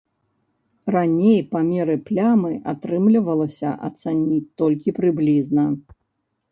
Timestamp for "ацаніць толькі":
3.91-4.97